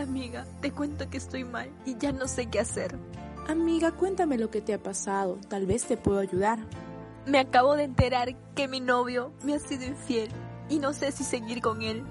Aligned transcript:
Amiga, 0.00 0.44
te 0.60 0.72
cuento 0.72 1.08
que 1.08 1.18
estoy 1.18 1.44
mal 1.44 1.70
y 1.86 1.96
ya 1.96 2.10
no 2.12 2.26
sé 2.26 2.46
qué 2.46 2.60
hacer. 2.60 2.98
Amiga, 3.48 3.92
cuéntame 3.92 4.38
lo 4.38 4.50
que 4.50 4.60
te 4.60 4.74
ha 4.74 4.82
pasado, 4.82 5.38
tal 5.48 5.66
vez 5.66 5.84
te 5.84 5.96
puedo 5.96 6.18
ayudar. 6.18 6.58
Me 7.26 7.38
acabo 7.38 7.76
de 7.76 7.84
enterar 7.84 8.34
que 8.54 8.68
mi 8.68 8.80
novio 8.80 9.32
me 9.44 9.54
ha 9.54 9.58
sido 9.58 9.84
infiel 9.84 10.28
y 10.68 10.78
no 10.78 10.92
sé 10.92 11.12
si 11.12 11.24
seguir 11.24 11.60
con 11.60 11.80
él. 11.82 12.04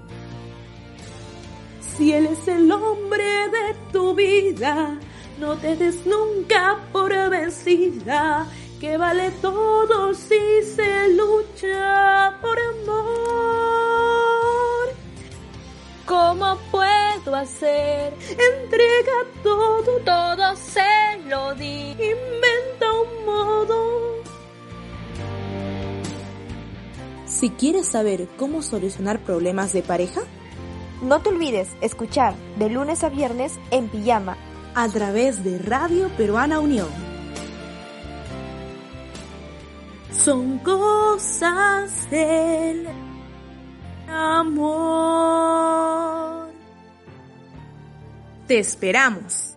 Si 1.96 2.12
él 2.12 2.26
es 2.26 2.48
el 2.48 2.72
hombre 2.72 3.24
de 3.24 3.74
tu 3.92 4.14
vida, 4.14 4.98
no 5.38 5.56
te 5.56 5.76
des 5.76 6.06
nunca 6.06 6.78
por 6.92 7.12
vencida, 7.30 8.46
que 8.80 8.96
vale 8.96 9.30
todo 9.42 10.14
si 10.14 10.62
se 10.74 11.08
lucha 11.10 12.38
por 12.40 12.58
amor. 12.58 13.14
¿Cómo 16.06 16.58
puedo 17.34 17.42
hacer? 17.42 18.14
Entrega 18.30 19.12
todo, 19.42 19.98
Todo 20.04 20.56
se 20.56 21.18
lo 21.28 21.54
di. 21.54 21.90
inventa 21.92 22.92
un 22.92 23.26
modo. 23.26 24.22
Si 27.26 27.50
quieres 27.50 27.88
saber 27.88 28.28
cómo 28.38 28.62
solucionar 28.62 29.18
problemas 29.20 29.72
de 29.72 29.82
pareja, 29.82 30.22
No 31.02 31.20
te 31.20 31.28
olvides 31.28 31.68
escuchar 31.82 32.34
de 32.56 32.70
lunes 32.70 33.04
a 33.04 33.10
viernes 33.10 33.52
en 33.70 33.88
pijama 33.88 34.38
a 34.74 34.88
través 34.88 35.44
de 35.44 35.58
Radio 35.58 36.08
Peruana 36.16 36.60
Unión. 36.60 36.88
Son 40.12 40.58
cosas 40.60 42.08
del 42.10 42.86
amor. 44.08 44.93
Te 48.46 48.58
esperamos. 48.58 49.53